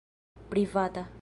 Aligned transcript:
Privata. 0.49 1.11